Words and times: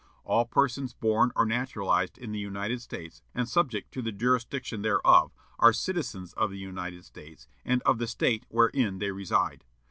All 0.23 0.45
persons 0.45 0.95
born 0.95 1.31
or 1.35 1.45
naturalized 1.45 2.17
in 2.17 2.31
the 2.31 2.39
United 2.39 2.81
States, 2.81 3.21
and 3.35 3.47
subject 3.47 3.91
to 3.91 4.01
the 4.01 4.11
jurisdiction 4.11 4.81
thereof, 4.81 5.31
are 5.59 5.73
citizens 5.73 6.33
of 6.33 6.49
the 6.49 6.57
United 6.57 7.05
States 7.05 7.47
and 7.63 7.83
of 7.83 7.99
the 7.99 8.07
State 8.07 8.47
wherein 8.49 8.97
they 8.97 9.11
reside. 9.11 9.63